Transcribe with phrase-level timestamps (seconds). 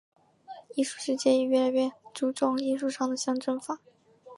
[0.73, 3.79] 艺术世界也越来越注重艺术上的象征法。